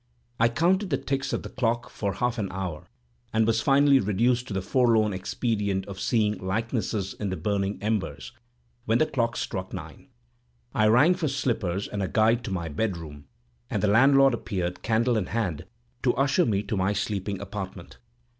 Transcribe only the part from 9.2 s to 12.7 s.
struck nine, I rang for slippers and a guide to my